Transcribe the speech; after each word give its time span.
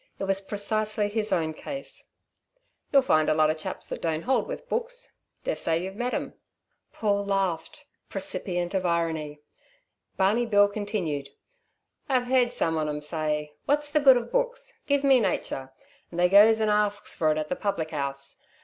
It 0.17 0.23
was 0.23 0.41
precisely 0.41 1.09
his 1.09 1.31
own 1.31 1.53
case. 1.53 2.05
"You'll 2.91 3.03
find 3.03 3.29
a 3.29 3.35
lot 3.35 3.51
of 3.51 3.59
chaps 3.59 3.85
that 3.85 4.01
don't 4.01 4.23
hold 4.23 4.47
with 4.47 4.67
books. 4.67 5.13
Dessay 5.43 5.83
you've 5.83 5.95
met 5.95 6.11
'em?" 6.15 6.33
Paul 6.91 7.23
laughed, 7.23 7.85
precipient 8.09 8.73
of 8.73 8.83
irony. 8.83 9.41
Barney 10.17 10.47
Bill 10.47 10.67
continued: 10.67 11.29
"I've 12.09 12.25
heard 12.25 12.51
some 12.51 12.77
on 12.79 12.89
'em 12.89 13.01
say: 13.03 13.53
'What's 13.65 13.91
the 13.91 13.99
good 13.99 14.17
of 14.17 14.31
books? 14.31 14.81
Give 14.87 15.03
me 15.03 15.19
nature,' 15.19 15.71
and 16.09 16.19
they 16.19 16.29
goes 16.29 16.59
and 16.59 16.71
asks 16.71 17.13
for 17.13 17.31
it 17.31 17.37
at 17.37 17.49
the 17.49 17.55
public 17.55 17.93
'ouse. 17.93 18.37